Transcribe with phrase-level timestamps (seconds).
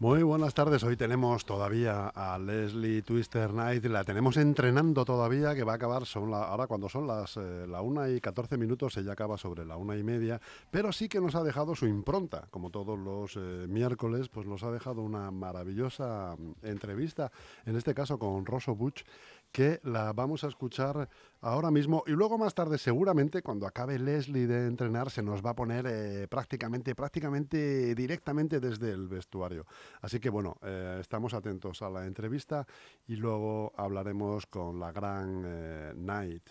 [0.00, 0.84] Muy buenas tardes.
[0.84, 3.84] Hoy tenemos todavía a Leslie Twister Knight.
[3.86, 7.66] La tenemos entrenando todavía, que va a acabar son la- ahora cuando son las eh,
[7.66, 11.20] la una y 14 minutos, ella acaba sobre la una y media, pero sí que
[11.20, 15.32] nos ha dejado su impronta, como todos los eh, miércoles, pues nos ha dejado una
[15.32, 17.32] maravillosa mm, entrevista,
[17.66, 19.02] en este caso con Rosso Butch,
[19.52, 21.08] que la vamos a escuchar
[21.40, 25.50] ahora mismo y luego más tarde seguramente cuando acabe Leslie de entrenar se nos va
[25.50, 29.66] a poner eh, prácticamente prácticamente directamente desde el vestuario.
[30.00, 32.66] Así que bueno, eh, estamos atentos a la entrevista
[33.06, 36.48] y luego hablaremos con la gran eh, Knight.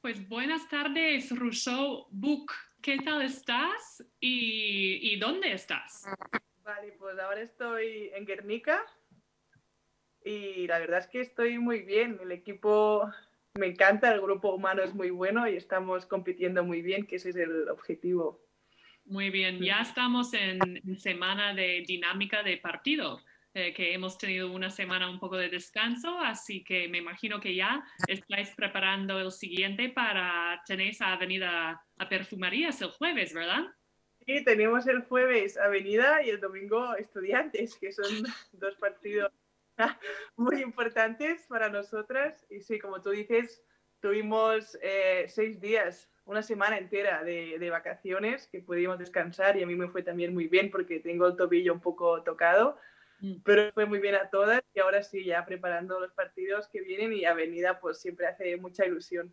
[0.00, 2.52] Pues buenas tardes, Rousseau Book.
[2.82, 6.04] ¿Qué tal estás y, y dónde estás?
[6.62, 8.82] Vale, pues ahora estoy en Guernica
[10.24, 12.18] y la verdad es que estoy muy bien.
[12.22, 13.08] El equipo
[13.54, 17.30] me encanta, el grupo humano es muy bueno y estamos compitiendo muy bien, que ese
[17.30, 18.40] es el objetivo.
[19.04, 23.20] Muy bien, ya estamos en, en semana de dinámica de partido,
[23.52, 27.54] eh, que hemos tenido una semana un poco de descanso, así que me imagino que
[27.54, 33.66] ya estáis preparando el siguiente para tenéis a Avenida a Perfumerías el jueves, ¿verdad?
[34.26, 38.06] Y tenemos el jueves Avenida y el domingo Estudiantes, que son
[38.52, 39.30] dos partidos
[40.36, 42.46] muy importantes para nosotras.
[42.50, 43.62] Y sí, como tú dices,
[44.00, 49.66] tuvimos eh, seis días, una semana entera de, de vacaciones que pudimos descansar y a
[49.66, 52.78] mí me fue también muy bien porque tengo el tobillo un poco tocado,
[53.24, 53.36] Mm.
[53.44, 57.12] pero fue muy bien a todas y ahora sí, ya preparando los partidos que vienen
[57.12, 59.32] y Avenida pues siempre hace mucha ilusión.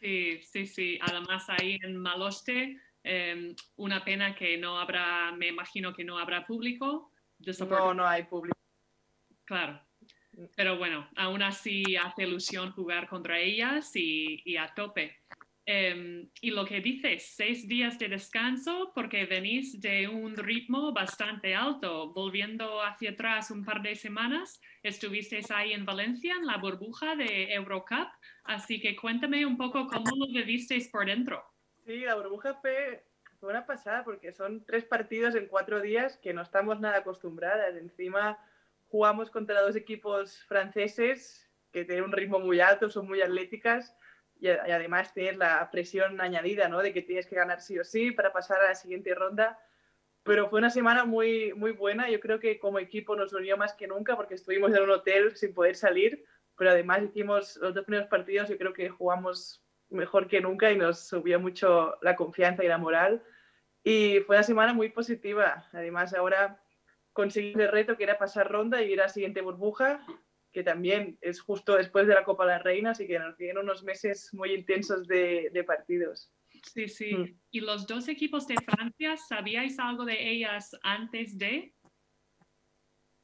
[0.00, 0.98] Sí, sí, sí.
[1.00, 6.46] Además ahí en Maloste, eh, una pena que no habrá, me imagino que no habrá
[6.46, 7.12] público.
[7.66, 8.57] No, no hay público.
[9.48, 9.80] Claro.
[10.54, 15.16] Pero bueno, aún así hace ilusión jugar contra ellas y, a tope.
[15.64, 21.54] Eh, y lo que dices, seis días de descanso porque venís de un ritmo bastante
[21.54, 22.12] alto.
[22.12, 27.54] Volviendo hacia atrás un par de semanas, estuvisteis ahí en Valencia en la burbuja de
[27.54, 28.08] Eurocup.
[28.44, 31.42] Así que cuéntame un poco cómo lo vivisteis por dentro.
[31.86, 33.02] Sí, la burbuja fue,
[33.40, 37.74] fue una pasada porque son tres partidos en cuatro días que no estamos nada acostumbradas.
[37.76, 38.38] Encima
[38.88, 43.94] jugamos contra dos equipos franceses que tienen un ritmo muy alto, son muy atléticas
[44.40, 46.80] y, además tienes la presión añadida, ¿no?
[46.80, 49.58] De que tienes que ganar sí o sí para pasar a la siguiente ronda.
[50.22, 52.08] Pero fue una semana muy, muy buena.
[52.08, 55.36] Yo creo que como equipo nos unió más que nunca porque estuvimos en un hotel
[55.36, 56.24] sin poder salir.
[56.56, 58.48] Pero además hicimos los dos primeros partidos.
[58.48, 62.78] Yo creo que jugamos mejor que nunca y nos subió mucho la confianza y la
[62.78, 63.22] moral.
[63.82, 65.66] Y fue una semana muy positiva.
[65.72, 66.60] Además, ahora
[67.18, 70.06] conseguimos el reto que era pasar ronda y ir a la siguiente burbuja,
[70.52, 73.58] que también es justo después de la Copa de la Reina, así que nos vienen
[73.58, 76.32] unos meses muy intensos de, de partidos.
[76.72, 77.16] Sí, sí.
[77.16, 77.40] Mm.
[77.50, 81.74] ¿Y los dos equipos de Francia, sabíais algo de ellas antes de?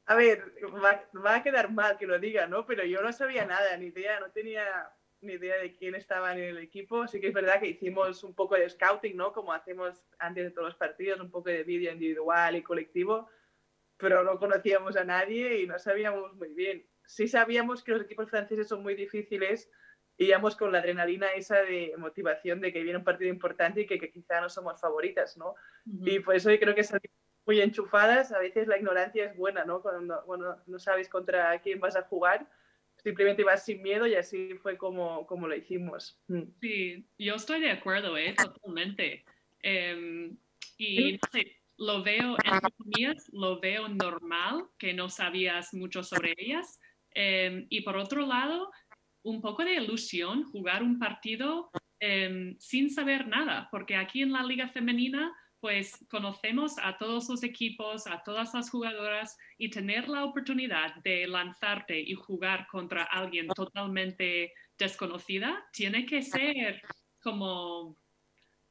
[0.06, 0.42] A ver,
[0.82, 2.66] va, va, a quedar mal que lo diga, ¿no?
[2.66, 4.90] Pero yo no sabía nada, ni idea, no tenía
[5.20, 7.02] ni idea de quién estaba en el equipo.
[7.02, 9.32] Así que es verdad que hicimos un poco de scouting, ¿no?
[9.32, 13.30] Como hacemos antes de todos los partidos, un poco de vídeo individual y colectivo,
[13.96, 16.86] pero no conocíamos a nadie y no sabíamos muy bien.
[17.06, 19.70] Sí sabíamos que los equipos franceses son muy difíciles
[20.16, 23.86] y íbamos con la adrenalina esa de motivación de que viene un partido importante y
[23.86, 25.50] que, que quizá no somos favoritas, ¿no?
[25.50, 25.54] Uh
[25.86, 26.12] -huh.
[26.12, 28.32] Y por eso yo creo que salimos muy enchufadas.
[28.32, 29.82] A veces la ignorancia es buena, ¿no?
[29.82, 32.46] Cuando bueno, no sabes contra quién vas a jugar
[33.04, 36.18] simplemente vas sin miedo y así fue como, como lo hicimos.
[36.28, 36.42] Mm.
[36.60, 38.34] Sí, yo estoy de acuerdo, ¿eh?
[38.34, 39.24] totalmente.
[39.62, 40.30] Eh,
[40.78, 46.34] y no sé, lo veo, entre comillas, lo veo normal que no sabías mucho sobre
[46.36, 46.78] ellas.
[47.14, 48.70] Eh, y por otro lado,
[49.22, 54.42] un poco de ilusión jugar un partido eh, sin saber nada, porque aquí en la
[54.42, 55.34] liga femenina
[55.64, 61.26] pues conocemos a todos los equipos, a todas las jugadoras y tener la oportunidad de
[61.26, 66.82] lanzarte y jugar contra alguien totalmente desconocida tiene que ser
[67.22, 67.96] como,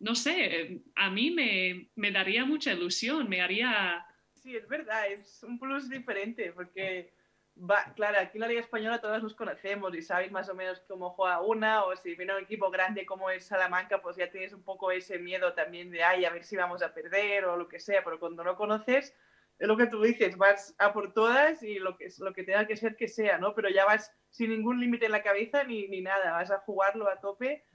[0.03, 4.05] no sé, a mí me, me daría mucha ilusión, me haría...
[4.33, 7.13] Sí, es verdad, es un plus diferente porque
[7.55, 10.79] Va, claro, aquí en la Liga Española todos nos conocemos y sabéis más o menos
[10.87, 14.53] cómo juega una, o si viene un equipo grande como es Salamanca, pues ya tienes
[14.53, 17.67] un poco ese miedo también de, ay, a ver si vamos a perder o lo
[17.67, 19.15] que sea, pero cuando no conoces,
[19.59, 22.65] es lo que tú dices, vas a por todas y lo que, lo que tenga
[22.65, 23.53] que ser que sea, ¿no?
[23.53, 27.07] Pero ya vas sin ningún límite en la cabeza ni, ni nada, vas a jugarlo
[27.07, 27.65] a tope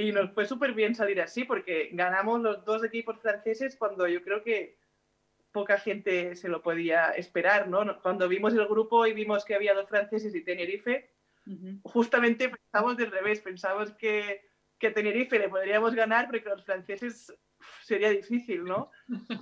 [0.00, 4.22] y nos fue súper bien salir así porque ganamos los dos equipos franceses cuando yo
[4.22, 4.78] creo que
[5.52, 8.00] poca gente se lo podía esperar, ¿no?
[8.00, 11.10] Cuando vimos el grupo y vimos que había dos franceses y Tenerife,
[11.82, 14.48] justamente pensamos del revés, pensamos que,
[14.78, 17.34] que Tenerife le podríamos ganar porque los franceses
[17.82, 18.90] sería difícil, ¿no?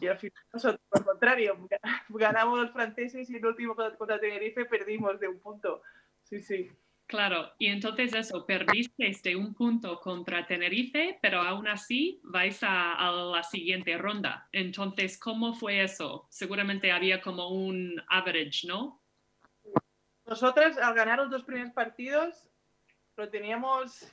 [0.01, 1.69] Y al final nosotros, por contrario,
[2.09, 5.83] ganamos los franceses y el último contra Tenerife perdimos de un punto.
[6.23, 6.71] Sí, sí.
[7.09, 13.11] Claro, y entonces eso, perdiste de un punto contra Tenerife, pero aún así vais a,
[13.33, 14.47] la siguiente ronda.
[14.53, 16.27] Entonces, ¿cómo fue eso?
[16.29, 19.03] Seguramente había como un average, ¿no?
[20.27, 22.51] Nosotras, al ganar los dos primeros partidos,
[23.17, 24.07] lo teníamos,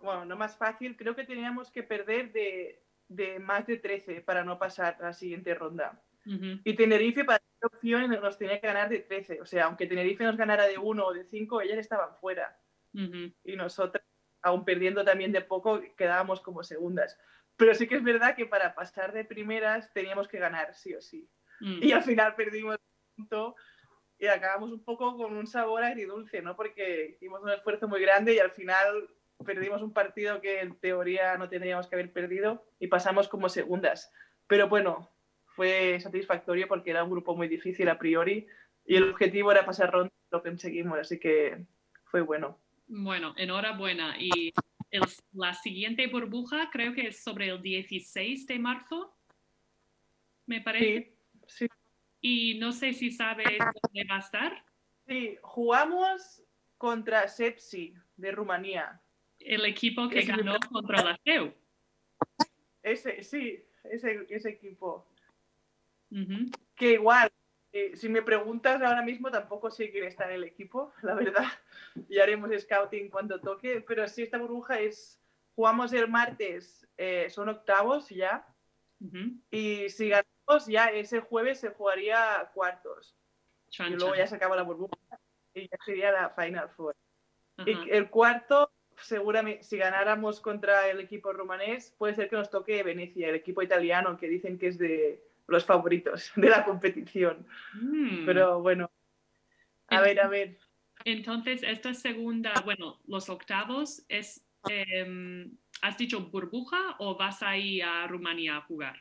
[0.00, 4.44] bueno, no más fácil, creo que teníamos que perder de, de más de 13 para
[4.44, 6.00] no pasar a la siguiente ronda.
[6.24, 9.40] Y Tenerife, para opción, nos tenía que ganar de 13.
[9.40, 12.58] O sea, aunque Tenerife nos ganara de 1 o de 5, ellas estaban fuera.
[12.92, 14.04] Y nosotras,
[14.42, 17.18] aún perdiendo también de poco, quedábamos como segundas.
[17.56, 21.00] Pero sí que es verdad que para pasar de primeras teníamos que ganar, sí o
[21.00, 21.28] sí.
[21.60, 21.82] Mm.
[21.82, 23.56] Y al final perdimos un punto
[24.18, 26.54] y acabamos un poco con un sabor agridulce, ¿no?
[26.54, 29.08] Porque hicimos un esfuerzo muy grande y al final
[29.44, 34.12] perdimos un partido que en teoría no tendríamos que haber perdido y pasamos como segundas.
[34.46, 35.10] Pero bueno,
[35.54, 38.46] fue satisfactorio porque era un grupo muy difícil a priori
[38.84, 41.64] y el objetivo era pasar ronda, lo conseguimos, así que
[42.04, 42.58] fue bueno.
[42.88, 44.16] Bueno, enhorabuena.
[44.18, 44.52] Y
[45.32, 49.14] la siguiente burbuja creo que es sobre el 16 de marzo,
[50.46, 51.14] me parece.
[51.46, 51.68] Sí, sí.
[52.20, 54.64] Y no sé si sabes dónde va a estar.
[55.06, 56.42] Sí, jugamos
[56.76, 59.00] contra Sepsi de Rumanía.
[59.38, 61.52] El equipo que ganó contra la CEU.
[62.82, 65.06] Ese, sí, ese, ese equipo.
[66.76, 67.30] Que igual,
[67.72, 71.46] eh, si me preguntas ahora mismo, tampoco sé quién está en el equipo, la verdad.
[72.08, 73.80] Y haremos scouting cuando toque.
[73.86, 75.18] Pero sí, esta burbuja es.
[75.54, 78.46] Jugamos el martes, eh, son octavos ya.
[79.50, 83.16] Y si ganamos, ya ese jueves se jugaría cuartos.
[83.78, 84.96] y luego ya se acaba la burbuja
[85.52, 86.96] y ya sería la Final Four.
[87.66, 92.82] Y el cuarto, seguramente, si ganáramos contra el equipo rumanés, puede ser que nos toque
[92.82, 97.46] Venecia, el equipo italiano, que dicen que es de, los favoritos de la competición.
[97.74, 98.26] Mm.
[98.26, 98.90] Pero bueno,
[99.92, 100.56] a ver, a ver.
[101.04, 107.84] Entonces, esta segunda, bueno, los octavos, es, em, ¿has dicho burbuja o vas a ir
[107.84, 108.96] a Rumanía a jugar?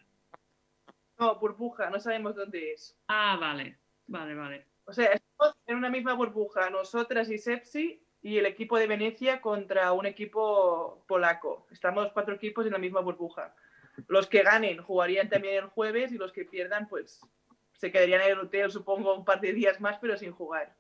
[1.18, 2.98] No, burbuja, no sabemos dónde es.
[3.08, 3.78] Ah, vale,
[4.08, 4.66] vale, vale.
[4.86, 9.40] O sea, estamos en una misma burbuja, nosotras y Sepsi y el equipo de Venecia
[9.40, 11.68] contra un equipo polaco.
[11.72, 13.56] Estamos cuatro equipos en la misma burbuja
[14.08, 17.22] los que ganen jugarían también el jueves y los que pierdan, pues
[17.74, 20.76] se quedarían en el hotel, supongo, un par de días más, pero sin jugar.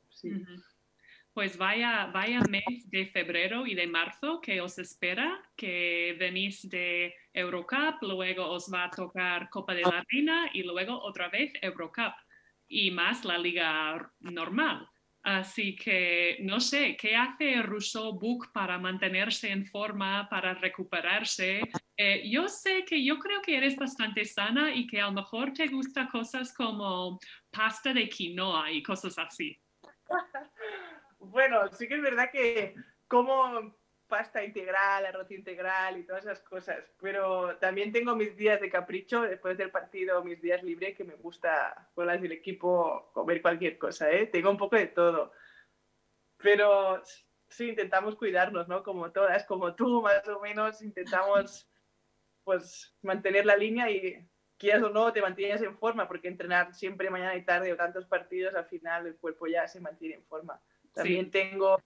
[1.33, 7.15] Pues vaya, vaya mes de febrero y de marzo que os espera, que venís de
[7.33, 12.13] Eurocup, luego os va a tocar Copa de la Reina y luego otra vez Eurocup
[12.67, 14.87] y más la liga normal.
[15.23, 21.61] Así que no sé, ¿qué hace Rousseau Book para mantenerse en forma, para recuperarse?
[21.95, 25.53] Eh, yo sé que yo creo que eres bastante sana y que a lo mejor
[25.53, 27.19] te gustan cosas como
[27.51, 29.55] pasta de quinoa y cosas así.
[31.19, 32.73] bueno, sí que es verdad que
[33.07, 33.75] como
[34.11, 36.83] pasta integral, arroz integral y todas esas cosas.
[36.99, 41.15] Pero también tengo mis días de capricho después del partido, mis días libres, que me
[41.15, 44.27] gusta con las del equipo comer cualquier cosa, ¿eh?
[44.27, 45.31] Tengo un poco de todo.
[46.35, 47.01] Pero
[47.47, 48.83] sí, intentamos cuidarnos, ¿no?
[48.83, 51.71] Como todas, como tú, más o menos, intentamos
[52.43, 57.09] pues mantener la línea y quieras o no, te mantienes en forma, porque entrenar siempre
[57.09, 60.61] mañana y tarde o tantos partidos, al final el cuerpo ya se mantiene en forma.
[60.93, 61.79] También tengo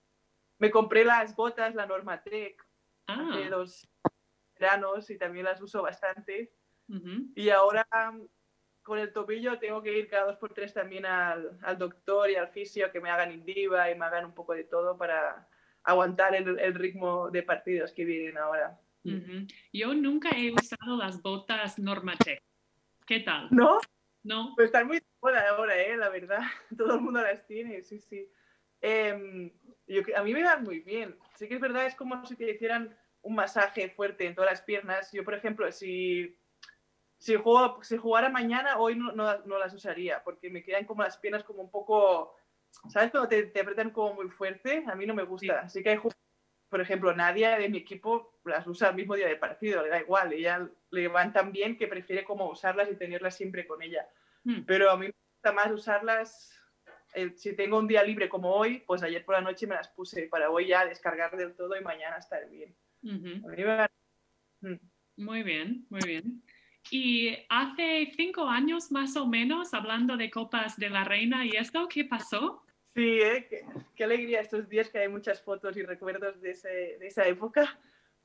[0.57, 2.65] me compré las botas, la Normatec,
[3.07, 3.29] ah.
[3.31, 3.87] hace dos
[4.57, 6.53] veranos y también las uso bastante.
[7.35, 7.87] Y ahora
[8.83, 12.35] con el tobillo tengo que ir cada dos por tres también al, al doctor y
[12.35, 15.49] al fisio que me hagan indiva y me hagan un poco de todo para
[15.83, 18.79] aguantar el, el ritmo de partidos que vienen ahora.
[19.71, 22.41] Yo nunca he usado las botas Normatec.
[23.05, 23.47] ¿Qué tal?
[23.51, 23.79] ¿No?
[24.23, 24.53] No.
[24.55, 25.95] Pues están muy buenas ahora, ¿eh?
[25.95, 26.41] la verdad.
[26.77, 28.27] Todo el mundo las tiene, sí, sí.
[28.81, 29.53] Eh,
[30.15, 31.17] a mí me van muy bien.
[31.35, 34.61] Sí que es verdad, es como si te hicieran un masaje fuerte en todas las
[34.61, 35.11] piernas.
[35.11, 36.37] Yo, por ejemplo, si,
[37.17, 41.17] si, juego, si jugara mañana, hoy no, no, las usaría, porque me quedan como las
[41.17, 42.35] piernas como un poco...
[42.89, 43.09] ¿Sabes?
[43.09, 45.61] Cuando te, te apretan como muy fuerte, a mí no me gusta.
[45.61, 45.97] Así que hay
[46.69, 49.99] por ejemplo, Nadia de mi equipo las usa el mismo día del partido, le da
[49.99, 54.07] igual, ella le van tan bien que prefiere como usarlas y tenerlas siempre con ella.
[54.43, 54.63] Hmm.
[54.65, 56.54] Pero a mí me gusta más usarlas
[57.35, 60.27] si tengo un día libre como hoy, pues ayer por la noche me las puse
[60.27, 62.75] para hoy ya descargar del todo y mañana estar bien.
[63.01, 63.19] Mí
[63.63, 63.87] me-
[64.61, 64.79] Mm.
[65.17, 66.41] Muy bien, muy bien.
[66.91, 71.87] Y hace cinco años más o menos, hablando de Copas de la Reina y esto,
[71.87, 72.63] ¿qué pasó?
[72.95, 73.47] Sí, ¿eh?
[73.49, 77.27] qué, qué alegría estos días que hay muchas fotos y recuerdos de, ese- de esa
[77.27, 77.77] época.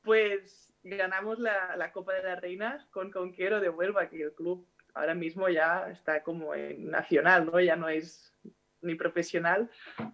[0.03, 4.67] Pues ganamos la, la Copa de la Reina con Conquero de Huelva, que el club
[4.95, 7.61] ahora mismo ya está como en nacional, ¿no?
[7.61, 8.33] Ya no es
[8.83, 9.71] ni profesional,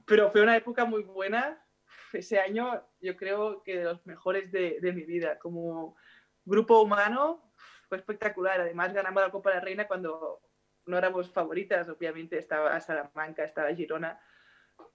[0.06, 1.62] pero fue una época muy buena.
[2.12, 5.38] Ese año yo creo que de los mejores de, de mi vida.
[5.38, 5.96] Como
[6.44, 7.52] grupo humano
[7.88, 8.60] fue espectacular.
[8.60, 10.40] Además ganamos la Copa de la Reina cuando
[10.86, 14.20] no éramos favoritas, obviamente estaba Salamanca, estaba Girona,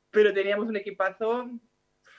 [0.10, 1.50] pero teníamos un equipazo,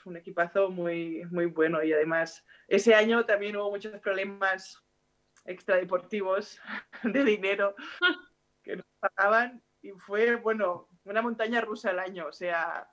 [0.04, 4.82] un equipazo muy, muy bueno y además ese año también hubo muchos problemas
[5.44, 6.60] extradeportivos
[7.02, 7.74] de dinero
[8.62, 12.88] que nos pagaban y fue, bueno, una montaña rusa el año, o sea,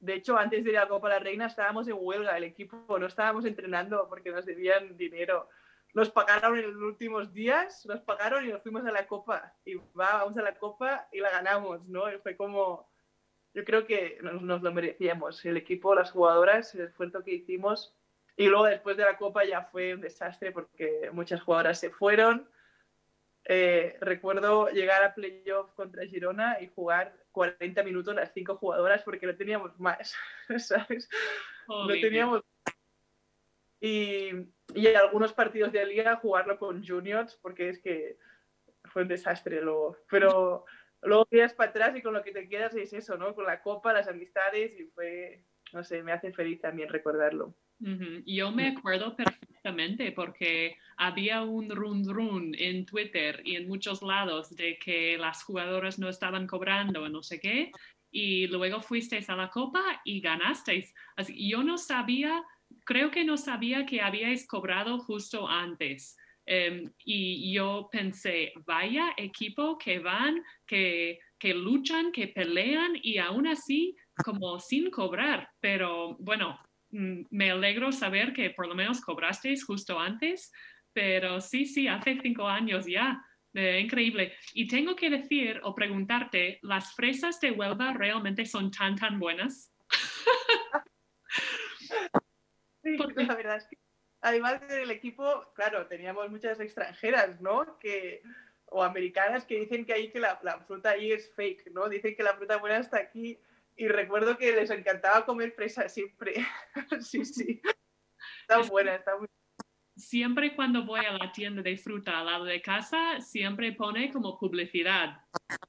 [0.00, 3.06] de hecho antes de ir a Copa la Reina estábamos en huelga, el equipo no
[3.06, 5.48] estábamos entrenando porque nos debían dinero.
[5.94, 9.54] Nos pagaron en los últimos días, nos pagaron y nos fuimos a la Copa.
[9.64, 12.12] Y va, vamos a la Copa y la ganamos, ¿no?
[12.12, 12.88] Y fue como,
[13.54, 15.44] yo creo que nos, nos lo merecíamos.
[15.44, 17.96] El equipo, las jugadoras, el esfuerzo que hicimos.
[18.36, 22.48] Y luego después de la Copa ya fue un desastre porque muchas jugadoras se fueron.
[23.50, 29.26] Eh, recuerdo llegar a playoff contra Girona y jugar 40 minutos las cinco jugadoras porque
[29.26, 30.14] no teníamos más,
[30.58, 31.08] ¿sabes?
[31.66, 32.42] No teníamos...
[33.80, 34.32] Y,
[34.74, 38.18] y algunos partidos de liga jugarlo con juniors porque es que
[38.84, 39.96] fue un desastre luego.
[40.10, 40.66] Pero
[41.00, 43.34] luego miras para atrás y con lo que te quedas es eso, ¿no?
[43.34, 47.54] Con la copa, las amistades y fue, no sé, me hace feliz también recordarlo.
[47.80, 48.22] Ujú.
[48.26, 54.54] Yo me acuerdo perfectamente porque había un run run en Twitter y en muchos lados
[54.56, 57.70] de que las jugadoras no estaban cobrando, no sé qué,
[58.10, 60.92] y luego fuisteis a la copa y ganasteis.
[61.16, 62.42] Así, yo no sabía,
[62.84, 66.16] creo que no sabía que habíais cobrado justo antes.
[66.46, 73.46] Em, y yo pensé, vaya equipo que van, que, que luchan, que pelean y aún
[73.46, 73.94] así
[74.24, 75.50] como sin cobrar.
[75.60, 76.58] Pero bueno,
[76.90, 80.52] me alegro saber que por lo menos cobrasteis justo antes,
[80.92, 83.22] pero sí, sí, hace cinco años ya.
[83.54, 84.34] Eh, increíble.
[84.52, 89.72] Y tengo que decir o preguntarte, ¿las fresas de Huelva realmente son tan, tan buenas?
[92.82, 93.24] Sí, ¿Por qué?
[93.24, 93.76] la verdad es que
[94.20, 97.78] además del equipo, claro, teníamos muchas extranjeras, ¿no?
[97.78, 98.22] Que,
[98.66, 101.88] o americanas que dicen que ahí que la, la fruta ahí es fake, ¿no?
[101.88, 103.38] Dicen que la fruta buena está aquí.
[103.78, 106.34] Y recuerdo que les encantaba comer fresa siempre.
[107.00, 107.62] sí, sí.
[108.42, 109.28] Está Es- buena, está muy
[109.96, 114.38] Siempre cuando voy a la tienda de fruta al lado de casa, siempre pone como
[114.38, 115.22] publicidad,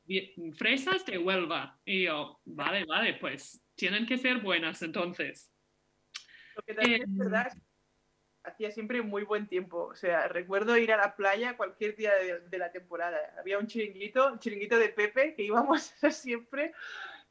[0.05, 1.79] "Vie- fresas de Huelva.
[1.83, 5.51] Y yo, vale, vale, pues tienen que ser buenas entonces.
[6.55, 7.59] Lo que también Eh, es verdad que
[8.43, 9.85] hacía siempre muy buen tiempo.
[9.85, 13.17] O sea, recuerdo ir a la playa cualquier día de, de la temporada.
[13.39, 16.73] Había un chiringuito, un chiringuito de Pepe, que íbamos siempre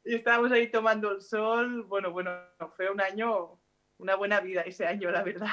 [0.03, 1.83] y estábamos ahí tomando el sol.
[1.83, 2.31] Bueno, bueno,
[2.75, 3.59] fue un año,
[3.97, 5.51] una buena vida ese año, la verdad.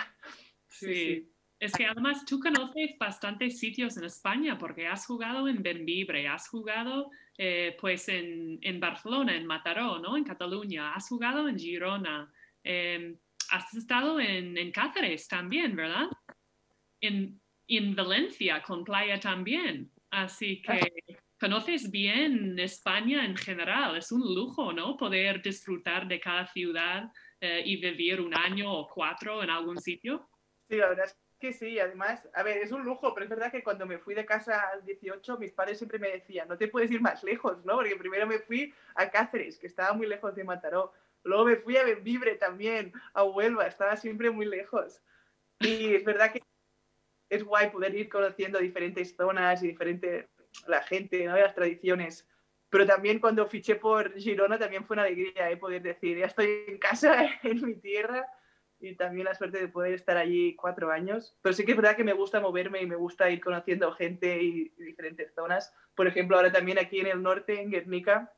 [0.68, 1.32] Sí.
[1.58, 6.48] Es que además tú conoces bastantes sitios en España porque has jugado en Benvibre, has
[6.48, 10.16] jugado eh, pues en, en Barcelona, en Mataró, ¿no?
[10.18, 12.30] En Cataluña, has jugado en Girona,
[12.62, 13.16] eh,
[13.50, 16.08] has estado en, en Cáceres también, ¿verdad?
[17.00, 19.90] En, en Valencia con Playa también.
[20.10, 20.92] Así que
[21.38, 23.96] conoces bien España en general.
[23.96, 24.96] Es un lujo, ¿no?
[24.96, 30.28] Poder disfrutar de cada ciudad eh, y vivir un año o cuatro en algún sitio.
[30.68, 31.78] Sí, la verdad es que sí.
[31.78, 34.68] Además, a ver, es un lujo, pero es verdad que cuando me fui de casa
[34.72, 37.76] al 18, mis padres siempre me decían, no te puedes ir más lejos, ¿no?
[37.76, 40.92] Porque primero me fui a Cáceres, que estaba muy lejos de Mataró.
[41.22, 45.02] Luego me fui a Benvibre también, a Huelva, estaba siempre muy lejos.
[45.60, 46.40] Y es verdad que
[47.28, 50.28] es guay poder ir conociendo diferentes zonas y diferente
[50.66, 51.36] la gente, ¿no?
[51.36, 52.28] Las tradiciones.
[52.70, 55.56] Pero también cuando fiché por Girona también fue una alegría ¿eh?
[55.56, 58.28] poder decir, ya estoy en casa, en mi tierra,
[58.80, 61.36] y también la suerte de poder estar allí cuatro años.
[61.42, 64.42] Pero sí que es verdad que me gusta moverme y me gusta ir conociendo gente
[64.42, 65.72] y diferentes zonas.
[65.94, 68.32] Por ejemplo, ahora también aquí en el norte, en Guernica,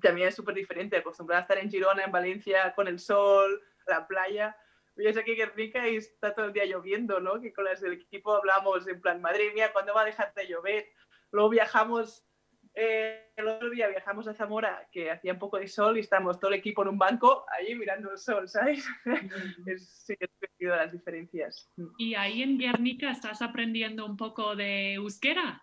[0.00, 4.06] también es súper diferente, acostumbrada a estar en Girona, en Valencia, con el sol, la
[4.06, 4.56] playa.
[4.96, 7.40] Vienes aquí en Guernica y está todo el día lloviendo, ¿no?
[7.40, 10.46] Que con las del equipo hablamos en plan, madre mía, ¿cuándo va a dejar de
[10.46, 10.88] llover?
[11.32, 12.26] Luego viajamos,
[12.74, 16.38] eh, el otro día viajamos a Zamora, que hacía un poco de sol y estamos
[16.38, 18.86] todo el equipo en un banco allí mirando el sol, ¿sabes?
[19.66, 21.70] es, sí, es divertido las diferencias.
[21.98, 25.62] Y ahí en Guernica estás aprendiendo un poco de euskera.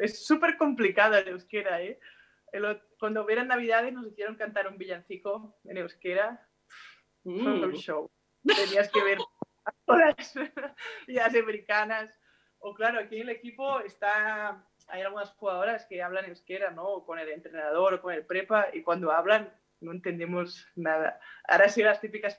[0.00, 1.98] Es súper complicado el euskera, ¿eh?
[2.52, 6.48] El cuando eran navidades nos hicieron cantar un villancico en euskera.
[7.22, 8.10] Fue un Uh, show.
[8.44, 9.18] tenías que ver
[9.86, 10.34] las
[11.06, 12.20] las americanas.
[12.66, 17.04] O claro, aquí en el equipo está, hay algunas jugadoras que hablan euskera, ¿no?
[17.04, 21.20] con el entrenador o con el prepa, y cuando hablan no entendemos nada.
[21.46, 22.38] Ahora sí las típicas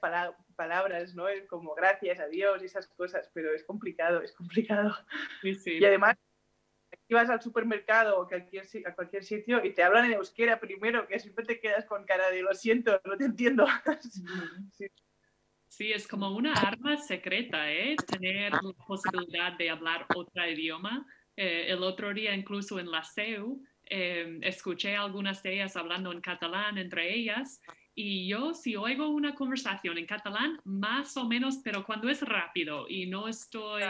[0.56, 1.26] palabras, ¿no?
[1.48, 4.96] Como gracias, adiós y esas cosas, pero es complicado, es complicado.
[5.44, 6.18] Y además,
[6.92, 10.60] aquí vas al supermercado o a cualquier, a cualquier sitio y te hablan en euskera
[10.60, 13.68] primero, que siempre te quedas con cara de lo siento, no te entiendo.
[14.72, 14.88] sí.
[15.78, 17.98] Sí, es como una arma secreta, ¿eh?
[18.08, 21.06] Tener la posibilidad de hablar otro idioma.
[21.36, 26.22] Eh, el otro día, incluso en la CEU, eh, escuché algunas de ellas hablando en
[26.22, 27.60] catalán entre ellas.
[27.94, 32.86] Y yo, si oigo una conversación en catalán, más o menos, pero cuando es rápido
[32.88, 33.84] y no estoy,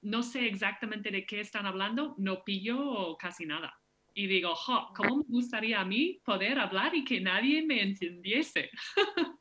[0.00, 3.78] no sé exactamente de qué están hablando, no pillo casi nada.
[4.14, 8.70] Y digo, jo, ¿cómo me gustaría a mí poder hablar y que nadie me entendiese?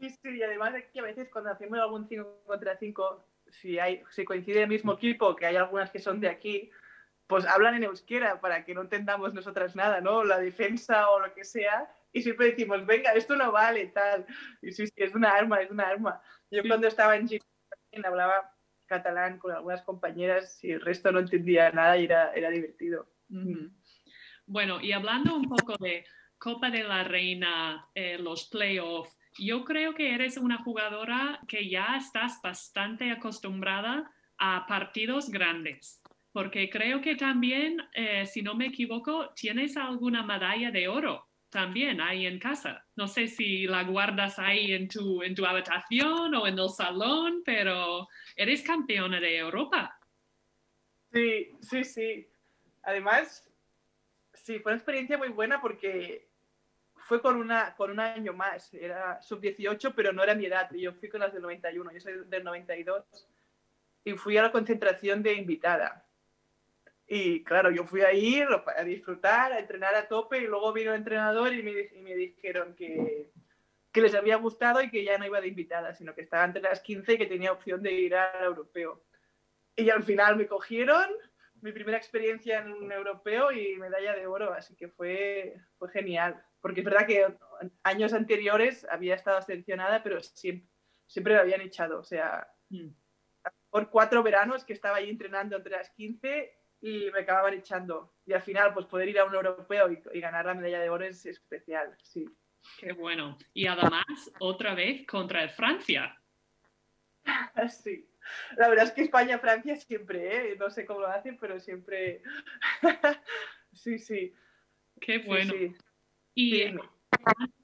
[0.00, 4.02] Sí, sí, y además que a veces cuando hacemos algún 5 contra 5, si, hay,
[4.10, 6.70] si coincide el mismo equipo, que hay algunas que son de aquí,
[7.26, 10.24] pues hablan en euskera para que no entendamos nosotras nada, ¿no?
[10.24, 14.26] La defensa o lo que sea, y siempre decimos, venga, esto no vale, tal.
[14.62, 16.20] Y sí, sí, es una arma, es una arma.
[16.50, 17.44] Yo cuando estaba en Chile
[18.02, 23.06] hablaba catalán con algunas compañeras y el resto no entendía nada y era, era divertido.
[24.46, 26.04] Bueno, y hablando un poco de
[26.38, 31.96] Copa de la Reina, eh, los playoffs, yo creo que eres una jugadora que ya
[31.96, 39.32] estás bastante acostumbrada a partidos grandes, porque creo que también, eh, si no me equivoco,
[39.34, 42.86] tienes alguna medalla de oro también ahí en casa.
[42.96, 47.42] No sé si la guardas ahí en tu, en tu habitación o en el salón,
[47.44, 49.98] pero eres campeona de Europa.
[51.12, 52.28] Sí, sí, sí.
[52.82, 53.46] Además,
[54.32, 56.29] sí, fue una experiencia muy buena porque
[57.10, 60.92] fue con, una, con un año más, era sub-18, pero no era mi edad, yo
[60.92, 63.04] fui con las del 91, yo soy del 92,
[64.04, 66.06] y fui a la concentración de invitada.
[67.08, 68.46] Y claro, yo fui a ir
[68.76, 72.14] a disfrutar, a entrenar a tope, y luego vino el entrenador y me, y me
[72.14, 73.32] dijeron que,
[73.90, 76.62] que les había gustado y que ya no iba de invitada, sino que estaba entre
[76.62, 79.02] las 15 y que tenía opción de ir al europeo.
[79.74, 81.10] Y al final me cogieron,
[81.60, 86.40] mi primera experiencia en un europeo y medalla de oro, así que fue, fue genial
[86.60, 87.26] porque es verdad que
[87.82, 90.68] años anteriores había estado seleccionada, pero siempre,
[91.06, 91.98] siempre la habían echado.
[92.00, 92.88] O sea, mm.
[93.70, 98.14] por cuatro veranos que estaba ahí entrenando entre las 15 y me acababan echando.
[98.26, 101.04] Y al final, pues poder ir a un europeo y, ganar la medalla de oro
[101.04, 102.26] es especial, sí.
[102.78, 103.38] Qué bueno.
[103.54, 106.18] Y además, otra vez contra Francia.
[107.68, 108.06] sí.
[108.56, 110.56] La verdad es que España-Francia siempre, ¿eh?
[110.58, 112.22] no sé cómo lo hacen, pero siempre.
[113.72, 114.34] sí, sí.
[115.00, 115.54] Qué bueno.
[116.34, 116.64] Y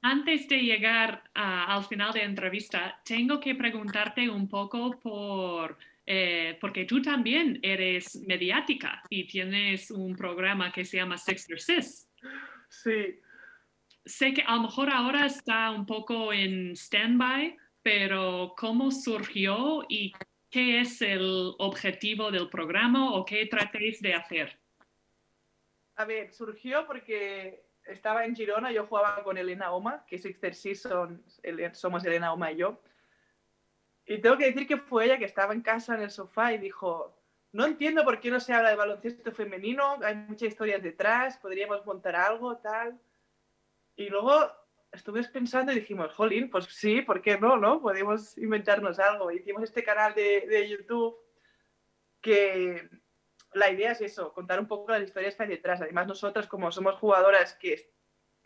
[0.03, 6.59] antes de llegar al final de la entrevista, tengo que preguntarte un poco por, eh,
[6.61, 12.09] porque tú también eres mediática y tienes un programa que se llama Sexter Sis.
[12.69, 13.21] Sí.
[14.05, 20.13] Sé que a lo mejor ahora está un poco en stand-by, pero ¿cómo surgió y
[20.51, 24.59] qué es el objetivo del programa o qué tratéis de hacer?
[25.97, 31.23] A ver, surgió porque estaba en Girona, yo jugaba con Elena Oma, que es Season,
[31.73, 32.81] somos Elena Oma y yo.
[34.05, 36.59] Y tengo que decir que fue ella que estaba en casa en el sofá y
[36.59, 37.19] dijo,
[37.53, 41.85] no entiendo por qué no se habla de baloncesto femenino, hay muchas historias detrás, podríamos
[41.85, 43.01] montar algo, tal.
[43.97, 44.51] Y luego
[44.93, 47.57] estuve pensando y dijimos, jolín, pues sí, ¿por qué no?
[47.57, 47.81] no?
[47.81, 49.31] Podemos inventarnos algo.
[49.31, 51.17] Hicimos este canal de, de YouTube
[52.21, 52.89] que
[53.57, 55.81] la idea es eso, contar un poco las historias que hay detrás.
[55.81, 57.91] Además, nosotras, como somos jugadoras que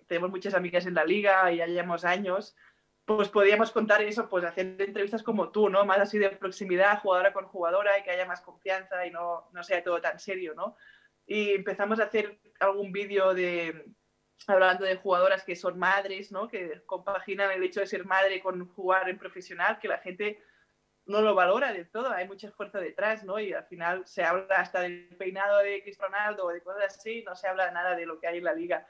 [0.06, 2.56] tenemos muchas amigas en la liga y ya llevamos años,
[3.04, 5.84] pues podíamos contar eso, pues hacer entrevistas como tú, ¿no?
[5.84, 9.64] Más así de proximidad, jugadora con jugadora y que haya más confianza y no, no
[9.64, 10.76] sea todo tan serio, ¿no?
[11.26, 13.84] Y empezamos a hacer algún vídeo de
[14.46, 16.48] hablando de jugadoras que son madres, ¿no?
[16.48, 20.40] Que compaginan el hecho de ser madre con jugar en profesional, que la gente
[21.06, 23.38] no lo valora del todo, hay mucha fuerza detrás, ¿no?
[23.38, 27.22] Y al final se habla hasta del peinado de Cristiano Ronaldo o de cosas así,
[27.24, 28.86] no se habla nada de lo que hay en la liga.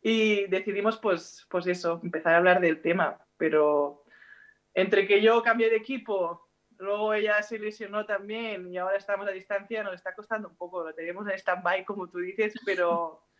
[0.00, 4.04] Y decidimos, pues, pues eso, empezar a hablar del tema, pero
[4.74, 9.30] entre que yo cambié de equipo, luego ella se lesionó también y ahora estamos a
[9.30, 13.24] distancia, nos está costando un poco, lo tenemos en stand-by, como tú dices, pero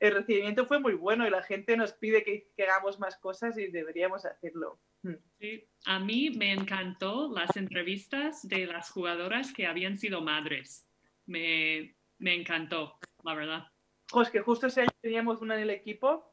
[0.00, 3.56] el recibimiento fue muy bueno y la gente nos pide que, que hagamos más cosas
[3.58, 4.80] y deberíamos hacerlo.
[5.02, 5.14] Hmm.
[5.38, 10.88] Sí, a mí me encantó las entrevistas de las jugadoras que habían sido madres.
[11.26, 13.66] Me, me encantó, la verdad.
[14.10, 16.32] Pues que justo ese año teníamos una en el equipo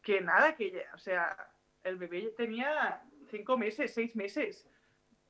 [0.00, 1.36] que nada, que o sea,
[1.84, 4.68] el bebé tenía cinco meses, seis meses.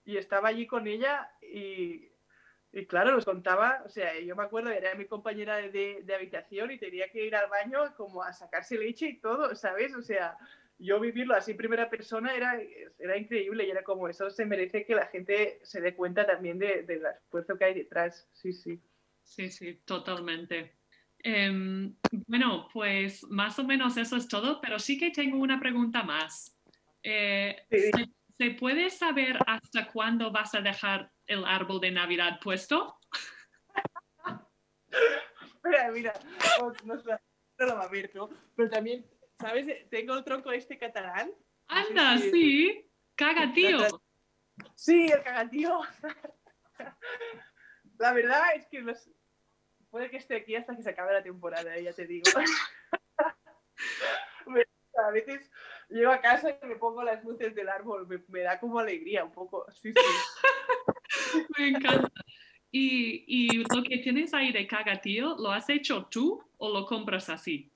[0.05, 2.12] Y estaba allí con ella y,
[2.73, 6.71] y claro, nos contaba, o sea, yo me acuerdo, era mi compañera de, de habitación
[6.71, 9.95] y tenía que ir al baño como a sacarse leche y todo, ¿sabes?
[9.95, 10.39] O sea,
[10.79, 12.59] yo vivirlo así en primera persona era,
[12.99, 16.59] era increíble y era como eso se merece que la gente se dé cuenta también
[16.59, 18.27] del de, esfuerzo que hay detrás.
[18.33, 18.81] Sí, sí.
[19.23, 20.73] Sí, sí, totalmente.
[21.23, 21.93] Eh,
[22.27, 26.57] bueno, pues más o menos eso es todo, pero sí que tengo una pregunta más.
[27.03, 27.91] Eh, Sí.
[28.39, 32.99] ¿Se, puede saber hasta cuándo vas a dejar el árbol de Navidad puesto?
[35.65, 36.13] Mira, mira,
[36.61, 37.11] oh, no, sé,
[37.59, 38.29] no lo va a ver, ¿no?
[38.57, 39.07] Pero también,
[39.39, 39.89] ¿sabes?
[39.89, 41.31] Tengo el tronco este catalán.
[41.69, 42.31] Anda, Sí, sí.
[42.31, 42.91] sí.
[43.15, 43.79] Caga, tío.
[44.75, 45.81] Sí, el cagatío.
[47.99, 49.09] La verdad es que los...
[49.91, 52.25] puede que esté aquí hasta que se acabe la temporada, ya te digo.
[55.07, 55.51] A veces
[55.89, 59.25] llego a casa y me pongo las luces del árbol, me, me da como alegría
[59.25, 59.67] un poco.
[59.73, 60.01] Sí, sí.
[61.59, 62.11] Me encanta.
[62.71, 66.87] Y, y lo que tienes ahí de caga, tío, ¿lo has hecho tú o lo
[66.87, 67.71] compras así?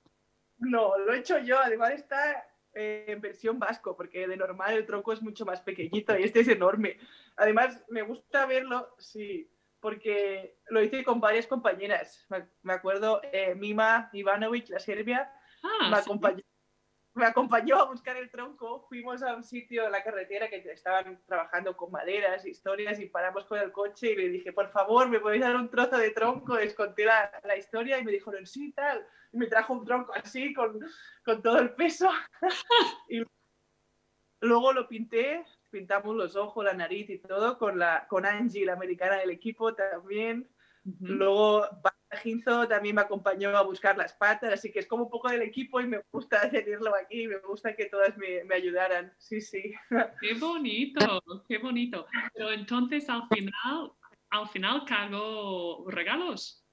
[0.57, 1.59] No, lo he hecho yo.
[1.59, 6.17] Además está eh, en versión vasco, porque de normal el tronco es mucho más pequeñito
[6.17, 6.97] y este es enorme.
[7.35, 12.25] Además, me gusta verlo, sí, porque lo hice con varias compañeras.
[12.29, 15.31] Me, me acuerdo, eh, Mima Ivanovic, la serbia,
[15.63, 16.43] Ah, me acompañó,
[17.17, 18.85] me acompañó a buscar el tronco.
[18.87, 23.45] Fuimos a un sitio en la carretera que estaban trabajando con maderas, historias, y paramos
[23.45, 26.57] con el coche y le dije, por favor, ¿me podéis dar un trozo de tronco?
[26.57, 29.05] Les conté la, la historia y me dijeron, sí, tal.
[29.33, 30.79] Y me trajo un tronco así, con,
[31.25, 32.09] con todo el peso.
[33.09, 33.23] y
[34.41, 38.73] luego lo pinté, pintamos los ojos, la nariz y todo, con, la, con Angie, la
[38.73, 40.47] americana del equipo también.
[40.85, 41.05] Ujú.
[41.05, 41.65] Luego
[42.17, 45.41] Ginzo también me acompañó a buscar las patas, así que es como un poco del
[45.41, 49.13] equipo y me gusta tenerlo aquí, me gusta que todas me, me ayudaran.
[49.17, 49.73] Sí, sí.
[50.21, 52.07] Qué bonito, qué bonito.
[52.33, 53.91] Pero entonces al final,
[54.29, 56.63] al final cago regalos.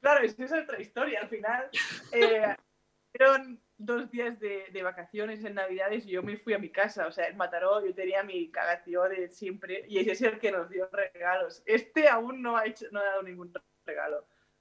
[0.00, 1.20] Claro, esa es otra historia.
[1.20, 1.68] Al final,
[2.12, 2.54] eh,
[3.16, 7.06] fueron dos días de, de vacaciones en Navidades y yo me fui a mi casa.
[7.06, 10.52] O sea, en Mataró yo tenía mi cagatío de siempre y ese es el que
[10.52, 11.62] nos dio regalos.
[11.66, 13.77] Este aún no ha, hecho, no ha dado ningún regalo.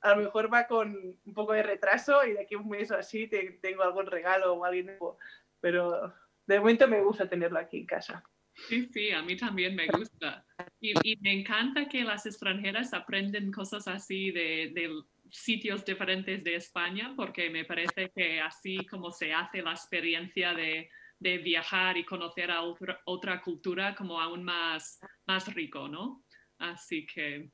[0.02, 2.92] A lo mejor va con un poco de retraso y de aquí a un mes
[2.92, 5.18] o así te- tengo algún regalo o alguien nuevo.
[5.60, 6.14] Pero
[6.46, 8.24] de momento me gusta tenerlo aquí en casa.
[8.54, 10.46] Sí, sí, a mí también me gusta.
[10.80, 14.90] Y, y me encanta que las extranjeras aprenden cosas así de, de
[15.30, 20.90] sitios diferentes de España, porque me parece que así como se hace la experiencia de,
[21.20, 26.24] de viajar y conocer a otra, otra cultura como aún más, más rico, ¿no?
[26.58, 27.52] Así que,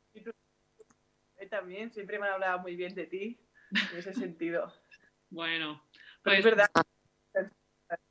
[1.47, 3.39] También siempre me han hablado muy bien de ti
[3.91, 4.73] en ese sentido.
[5.29, 5.83] bueno,
[6.21, 6.67] Pero pues es verdad,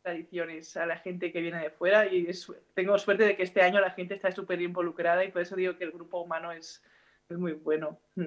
[0.02, 3.62] tradiciones a la gente que viene de fuera y es- tengo suerte de que este
[3.62, 6.82] año la gente está súper involucrada y por eso digo que el grupo humano es,
[7.28, 8.00] es muy bueno.
[8.14, 8.26] Mm.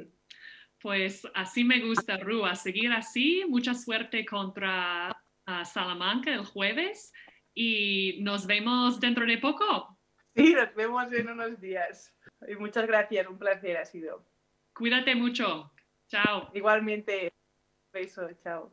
[0.82, 3.44] Pues así me gusta, Ru, a seguir así.
[3.48, 5.16] Mucha suerte contra
[5.64, 7.12] Salamanca el jueves
[7.54, 9.98] y nos vemos dentro de poco.
[10.36, 12.14] Sí, nos vemos en unos días.
[12.48, 14.28] Y muchas gracias, un placer ha sido.
[14.76, 15.72] Cuídate mucho.
[16.10, 16.50] Chao.
[16.54, 17.32] Igualmente,
[17.94, 18.72] beso, chao.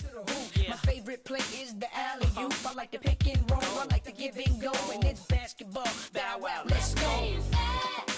[0.00, 0.68] to the hoop.
[0.68, 2.54] My favorite play is the alley oop.
[2.66, 3.60] I like to pick and roll.
[3.62, 4.72] I like to give and go.
[4.92, 5.88] And it's basketball.
[6.12, 8.09] Bow wow, let's go.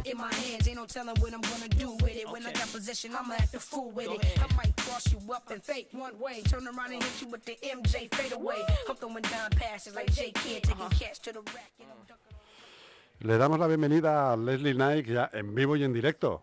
[0.00, 0.66] Rock in my hands.
[0.68, 2.26] Ain't no telling what I'm gonna do with it.
[2.30, 2.58] When I Okay.
[2.60, 4.22] got possession, I'ma act a fool with Go it.
[4.24, 4.50] ahead.
[4.50, 6.42] I might cross you up and fake one way.
[6.42, 8.64] Turn around and hit you with the MJ fade away.
[8.88, 10.98] I'm throwing down passes like J Kid, taking Uh-huh.
[10.98, 11.72] catch to the rack.
[11.80, 15.84] And I'm dunking on Le damos la bienvenida a Leslie Nike ya en vivo y
[15.84, 16.42] en directo.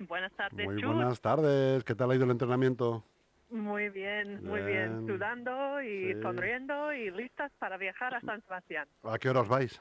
[0.00, 0.84] Buenas tardes, Muy Chus.
[0.94, 3.04] buenas tardes, ¿qué tal ha ido el entrenamiento?
[3.50, 4.66] Muy bien, muy Bien.
[4.66, 5.06] bien.
[5.06, 6.20] Sudando y Sí.
[6.22, 8.88] sonriendo y listas para viajar a San Sebastián.
[9.04, 9.80] ¿A qué hora os vais?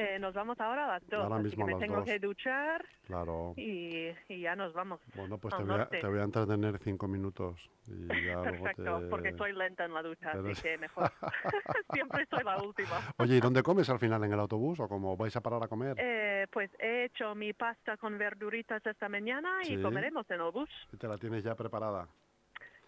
[0.00, 1.96] Eh, nos vamos ahora a las dos, Ahora así mismo que a me las tengo
[1.96, 2.04] dos.
[2.04, 3.52] que duchar Claro.
[3.56, 5.00] y, y ya nos vamos.
[5.16, 9.00] Bueno, pues te voy, a, te voy a entretener cinco minutos y ya luego Perfecto,
[9.00, 11.10] te- porque soy lenta en la ducha, Pero así que mejor.
[11.92, 13.00] Siempre soy la última.
[13.18, 14.22] Oye, ¿y dónde comes al final?
[14.22, 15.96] ¿En el autobús o cómo vais a parar a comer?
[15.98, 19.74] Eh, pues he hecho mi pasta con verduritas esta mañana Sí.
[19.74, 20.70] y comeremos en el bus.
[20.92, 22.06] ¿Y ¿Te la tienes ya preparada?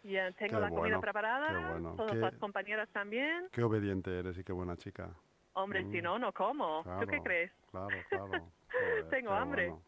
[0.04, 1.94] Ya tengo Qué la comida bueno, preparada, qué bueno.
[1.96, 3.48] todas Qué- las compañeras también.
[3.50, 5.10] Qué obediente eres y qué buena chica.
[5.54, 6.04] Hombre, si Mm.
[6.04, 6.82] no, no como.
[6.84, 7.22] ¿Tú qué Claro.
[7.24, 7.52] crees?
[7.70, 8.28] Claro, claro.
[8.72, 9.68] Joder, Tengo qué hambre.
[9.68, 9.82] bueno.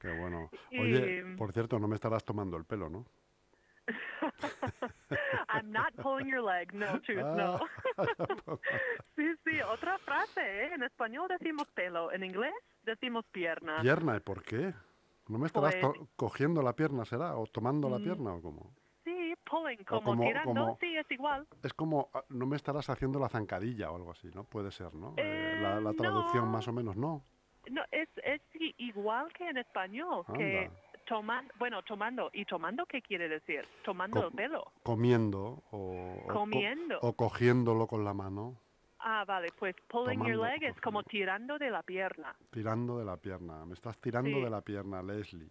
[0.00, 0.50] Qué bueno.
[0.80, 3.04] Oye, Y- por cierto, no me estarás tomando el pelo, ¿no?
[5.48, 6.72] I'm not pulling your leg.
[6.72, 7.58] No, Chus, no.
[9.16, 10.70] sí, sí, otra frase, ¿eh?
[10.74, 13.80] En español decimos pelo, en inglés decimos pierna.
[13.82, 14.72] Pierna, ¿y por qué?
[15.28, 17.36] ¿No me estarás Pues- cogiendo la pierna, será?
[17.36, 18.02] ¿O tomando la Mm.
[18.04, 18.71] pierna o cómo?
[19.52, 21.46] Pulling, como, como- tirando, como- sí, es igual.
[21.62, 24.44] Es como, ah, no me estarás haciendo la zancadilla o algo así, ¿no?
[24.44, 25.12] Puede ser, ¿no?
[25.18, 26.50] Eh, la, Eh, la traducción no.
[26.52, 27.22] más o menos, no.
[27.70, 28.40] No, es, es
[28.78, 30.76] igual que en español, que Anda.
[31.06, 33.64] tomando, bueno, tomando, ¿y tomando qué quiere decir?
[33.84, 34.72] Tomando Co- el pelo.
[34.82, 35.76] Comiendo o,
[36.24, 36.98] o co- Comiendo.
[37.02, 38.56] o cogiéndolo con la mano,
[39.04, 42.34] Ah, vale, pues pulling your Tomando, leg es como tirando de la pierna.
[42.52, 43.64] tirando de la pierna.
[43.66, 44.40] Me estás tirando Sí.
[44.42, 45.50] de la pierna, Leslie.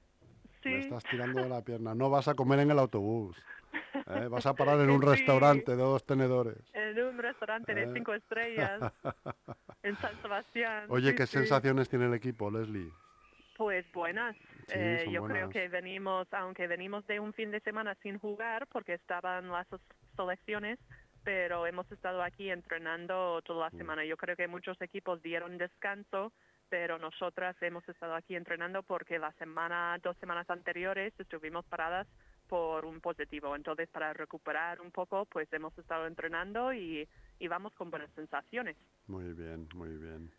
[0.63, 0.69] Sí.
[0.69, 1.03] Me estás
[1.37, 1.93] tirando de la pierna.
[1.93, 3.35] No vas a comer en el autobús.
[4.17, 4.27] ¿Eh?
[4.27, 5.07] Vas a parar en un Sí.
[5.07, 6.57] restaurante de dos tenedores.
[6.73, 7.91] En un restaurante de Eh.
[7.93, 8.79] cinco estrellas
[9.83, 10.85] en San Sebastián.
[10.89, 11.33] Oye, sí, ¿qué sí.
[11.37, 12.91] sensaciones tiene el equipo, Leslie?
[13.57, 14.35] Pues buenas.
[14.69, 15.49] Eh, yo creo buenas.
[15.49, 19.67] que venimos, aunque venimos de un fin de semana sin jugar porque estaban las
[20.15, 20.79] selecciones,
[21.23, 23.71] pero hemos estado aquí entrenando toda Mm.
[23.73, 24.05] la semana.
[24.05, 26.33] Yo creo que muchos equipos dieron descanso,
[26.69, 32.07] pero nosotras hemos estado aquí entrenando porque la semana, dos semanas anteriores estuvimos paradas
[32.51, 33.55] por un positivo.
[33.55, 37.07] Entonces, para recuperar un poco, pues hemos estado entrenando y,
[37.39, 38.75] y vamos con buenas sensaciones.
[39.07, 40.29] Muy bien, muy bien.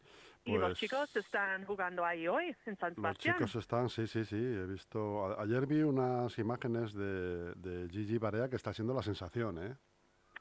[0.44, 3.36] Y los Pues, chicos están jugando ahí hoy en San Los Sebastián.
[3.36, 4.36] chicos están, sí, sí, sí.
[4.36, 5.24] He visto.
[5.24, 9.74] a- ayer vi unas imágenes de, de Gigi Barea que está siendo la sensación, ¿eh?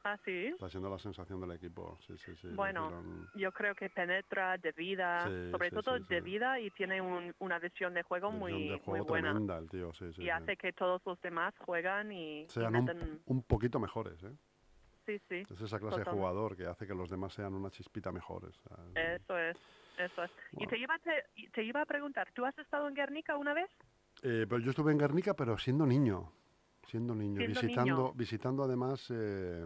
[0.03, 0.47] Ah, sí.
[0.47, 1.97] Está siendo la sensación del equipo.
[2.07, 2.47] Sí, sí, sí.
[2.47, 2.91] le Bueno,
[3.35, 6.99] yo creo que penetra de vida, Sí, sobre sí, todo sí, de vida y tiene
[7.01, 9.29] un- una visión de juego visión muy, de muy buena.
[9.29, 10.23] tremenda el tío, sí, sí.
[10.23, 14.35] y hace que todos los demás juegan y, Sean un, meten- un poquito mejores, ¿eh?
[15.05, 18.11] Sí, sí, Es esa clase de jugador que hace que los demás sean una chispita
[18.11, 18.59] mejores.
[18.95, 19.57] eso es,
[19.97, 20.31] eso es.
[20.53, 23.53] Y te iba, a te, te iba a preguntar, ¿tú has estado en Guernica una
[23.53, 23.69] vez?
[24.23, 26.31] Eh, pero yo estuve en Guernica, pero siendo niño.
[26.91, 28.13] Siendo niño, Siendo visitando, niño.
[28.15, 29.65] visitando además eh,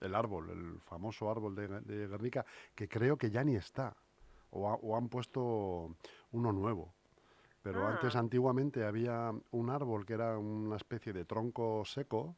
[0.00, 3.92] el árbol, el famoso árbol de, de Guernica, que creo que ya ni está.
[4.52, 5.96] O, ha- o han puesto
[6.30, 6.92] uno nuevo.
[7.60, 7.90] Pero Ah.
[7.90, 12.36] antes, antiguamente, había un árbol que era una especie de tronco seco,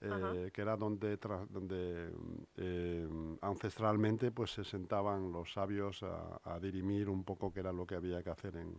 [0.00, 1.16] eh, que era donde,
[1.50, 2.12] donde
[2.56, 3.08] eh,
[3.40, 7.96] ancestralmente pues se sentaban los sabios a, a dirimir un poco qué era lo que
[7.96, 8.72] había que hacer en,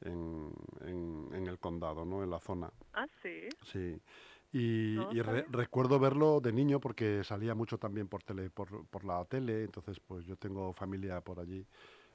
[0.00, 0.52] en,
[0.82, 2.22] en- en el condado, ¿no?
[2.22, 2.72] En la zona.
[2.92, 3.48] Ah, sí.
[3.62, 4.00] Sí.
[4.52, 5.44] Y, No y re- sabía.
[5.50, 9.98] recuerdo verlo de niño porque salía mucho también por tele, por, por la tele, entonces
[10.00, 11.66] pues yo tengo familia por allí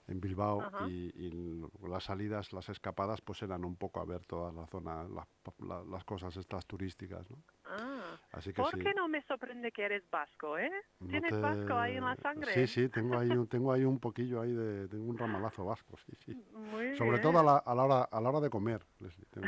[0.07, 4.65] en Bilbao y, las salidas, las escapadas pues eran un poco a ver toda la
[4.67, 5.27] zona, las,
[5.59, 7.37] la- las cosas estas turísticas, ¿no?
[7.71, 8.19] Ah.
[8.31, 8.79] Así que ¿Por sí.
[8.79, 10.71] qué no me sorprende que eres vasco, eh?
[10.99, 12.51] no ¿Tienes te- vasco ahí en la sangre?
[12.53, 15.95] Sí, sí, tengo ahí un, tengo ahí un poquillo ahí de, tengo un ramalazo vasco,
[16.05, 16.33] sí, sí.
[16.53, 17.21] Muy Sobre bien.
[17.21, 18.83] todo a la, a la hora, a la hora de comer.
[18.99, 19.27] Leslie,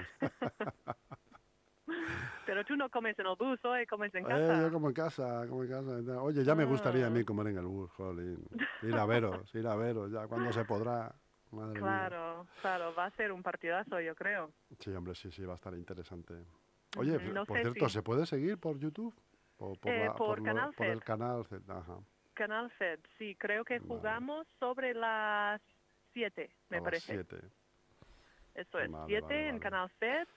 [2.46, 4.62] Pero tú no comes en el bus hoy, comes en Eh, casa.
[4.62, 6.22] yo como en casa, como en casa.
[6.22, 7.26] Oye, ya me gustaría a mí Ah.
[7.26, 8.44] comer en el bus, jolín.
[8.82, 11.14] Ir a veros, ir a veros, ya cuando se podrá.
[11.52, 11.82] Madre mía.
[11.82, 14.52] Claro, claro, va a ser un partidazo, yo creo.
[14.80, 16.34] Sí, hombre, sí, sí, va a estar interesante.
[16.98, 19.14] Oye, no por cierto, si- ¿se puede seguir por YouTube?
[19.58, 21.98] O por, Eh, la- por lo- Canal por el canal Fed, ajá,
[22.34, 23.88] Canal Fed, sí, creo que Vale.
[23.88, 25.62] jugamos sobre las
[26.14, 27.14] 7, me a las parece.
[27.14, 27.38] siete.
[28.56, 29.60] Eso es, Vale, 7 vale, en.
[29.60, 30.28] Canal Fed.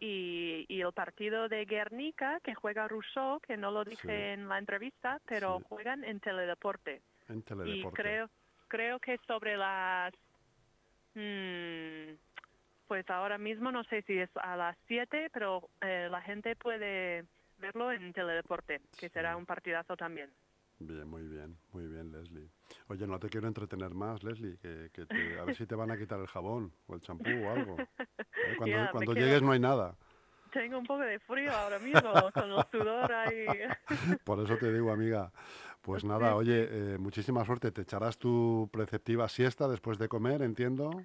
[0.00, 4.12] Y, y el partido de Guernica, que juega Rousseau, que no lo dije Sí.
[4.12, 5.64] en la entrevista, pero Sí.
[5.68, 7.00] juegan en Teledeporte.
[7.28, 8.02] En Y Teledeporte.
[8.02, 8.28] creo,
[8.68, 10.12] creo que sobre las...
[11.14, 12.14] mm,
[12.86, 17.24] pues ahora mismo no sé si es a las 7, pero eh, la gente puede
[17.58, 20.30] verlo en Teledeporte, que será un partidazo también.
[20.80, 22.48] Bien, muy bien, muy bien, Leslie.
[22.88, 25.90] Oye, no te quiero entretener más, Leslie, que, que te- a ver si te van
[25.92, 27.76] a quitar el jabón o el champú o algo.
[27.98, 28.54] ¿eh?
[28.56, 29.96] Cuando, cuando llegues no hay nada.
[30.52, 33.60] Tengo un poco de frío ahora mismo, con el sudor ahí.
[34.24, 35.32] Por eso te digo, amiga,
[35.82, 37.70] pues nada, oye, eh, muchísima suerte.
[37.72, 41.02] Te echarás tu preceptiva siesta después de comer, entiendo.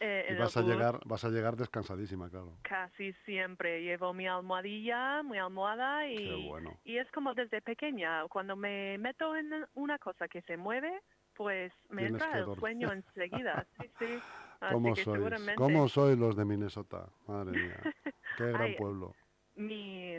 [0.00, 2.52] Eh, Y vas a llegar, vas a llegar descansadísima, claro.
[2.62, 6.78] Casi siempre llevo mi almohadilla, mi almohada y, bueno.
[6.84, 8.26] y es como desde pequeña.
[8.28, 11.00] Cuando me meto en una cosa que se mueve,
[11.34, 13.66] pues me Tienes entra el sueño enseguida.
[13.80, 14.06] Sí, sí.
[14.60, 15.16] Así ¿Cómo que sois?
[15.16, 17.08] seguramente ¿Cómo sois los de Minnesota?
[17.26, 17.76] Madre mía,
[18.38, 19.14] qué gran Ay, pueblo.
[19.54, 20.14] mi,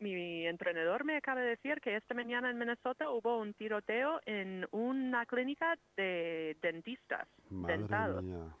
[0.00, 4.66] mi entrenador me acaba de decir que esta mañana en Minnesota hubo un tiroteo en
[4.72, 7.28] una clínica de dentistas.
[7.50, 8.22] Madre dentados.
[8.24, 8.56] mía.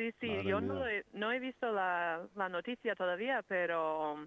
[0.00, 4.26] Sí, sí, Madre yo no, he, no he visto la, la noticia todavía, pero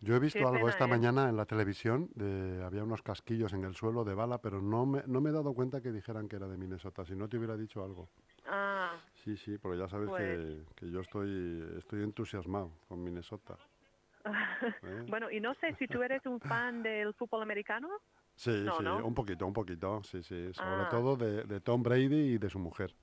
[0.00, 0.88] Yo he visto algo esta ¿eh?
[0.88, 4.86] mañana en la televisión, de, había unos casquillos en el suelo de bala, pero no
[4.86, 7.36] me, no me he dado cuenta que dijeran que era de Minnesota, si no te
[7.36, 8.08] hubiera dicho algo.
[8.46, 13.58] ah, Sí, sí, porque ya sabes Pues- que, que yo estoy, estoy entusiasmado con Minnesota.
[14.84, 15.04] ¿eh?
[15.08, 17.88] Bueno, y no sé si tú eres un fan del fútbol americano.
[18.36, 19.06] Sí, no, sí, ¿no?
[19.06, 20.50] un poquito, un poquito, sí, sí.
[20.54, 20.88] Sobre Ah.
[20.90, 22.94] todo de, de Tom Brady y de su mujer.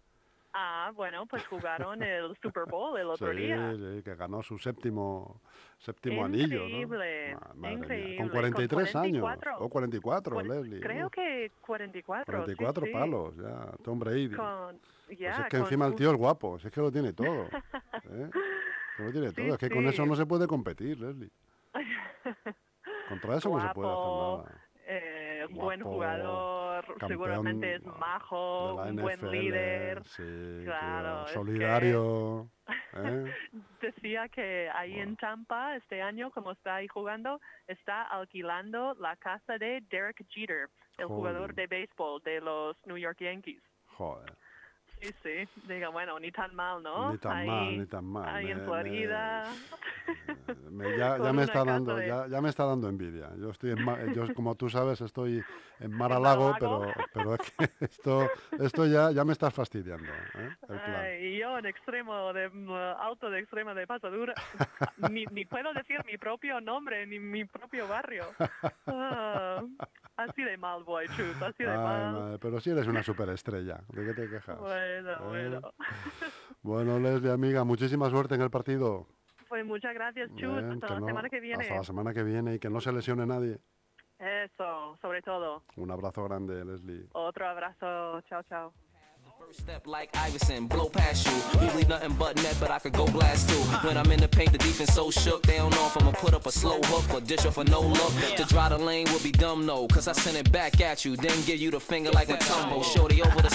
[0.53, 3.73] Ah, bueno, pues jugaron el Super Bowl el Sí, otro día.
[3.73, 5.41] sí, que ganó su séptimo,
[5.79, 6.65] séptimo anillo, ¿no?
[6.67, 9.21] Increíble, Ma- madre mía, increíble, Con con 43 años.
[9.21, 9.65] 44.
[9.65, 10.79] O 44, Cuar- Leslie.
[10.81, 12.45] Creo Uf, que 44.
[12.45, 12.91] sí, 44 sí.
[12.91, 13.71] palos, ya.
[13.83, 14.29] Tom Brady.
[14.35, 17.13] Con, Pues ya, es que con encima el tío es guapo, es que lo tiene
[17.13, 17.45] todo.
[18.11, 18.29] ¿eh?
[18.99, 19.47] Lo tiene Sí, todo.
[19.53, 19.87] Es que con sí.
[19.89, 21.31] eso no se puede competir, Leslie.
[23.09, 24.61] Contra eso no se puede Guapo, hacer nada.
[24.87, 30.03] eh, buen Guapo, jugador, seguramente es majo, un buen líder.
[30.05, 32.49] Sí, tío, Claro, es que- solidario.
[32.93, 33.33] ¿eh?
[33.81, 39.57] Decía que ahí en Tampa este año, como está ahí jugando, está alquilando la casa
[39.57, 41.07] de Derek Jeter, el Joder.
[41.07, 43.61] jugador de béisbol de los New York Yankees.
[43.97, 44.33] Joder,
[45.01, 47.11] Sí, sí, diga, bueno, ni tan mal, ¿no?
[47.11, 48.29] ni tan ahí, mal, ni tan mal.
[48.35, 49.43] Ahí me- en me- Florida.
[50.69, 53.29] me- ya, Con ya me está dando, de- ya, ya me está dando envidia.
[53.39, 55.43] Yo estoy en, yo, como tú sabes, estoy
[55.79, 56.55] en Mar-a-Lago.
[56.59, 60.11] pero, pero es que esto, esto ya, ya me está fastidiando.
[60.35, 60.49] ¿eh?
[60.61, 60.95] El plan.
[60.95, 64.33] Ay, y yo en extremo de mm, alto de extrema de pasadura
[65.09, 68.25] ni, ni puedo decir mi propio nombre ni mi propio barrio
[68.85, 69.63] Ah,
[70.29, 73.81] así de mal voy Chus así de Ay, mal madre, pero si eres una superestrella,
[73.93, 74.57] ¿de qué te quejas?
[74.59, 75.49] bueno ¿Eh?
[75.49, 75.61] bueno
[76.63, 79.07] Bueno, Leslie, amiga, muchísima suerte en el partido.
[79.49, 82.55] pues muchas gracias Chus hasta la no- semana que viene Hasta la semana que viene
[82.55, 83.59] y que no se lesione nadie.
[84.19, 87.07] eso sobre todo Un abrazo grande, Leslie.
[87.13, 88.73] otro abrazo chao chao
[89.53, 91.61] step like Iverson, blow past you.
[91.61, 93.61] Usually nothing but net, but I could go blast too.
[93.87, 96.33] When I'm in the paint, the defense so shook, they don't know if I'ma put
[96.33, 98.13] up a slow hook or dish off a no look.
[98.37, 101.15] To draw the lane would be dumb, no, cause I send it back at you,
[101.15, 102.83] then give you the finger like a tumble.
[102.83, 103.51] Shorty over the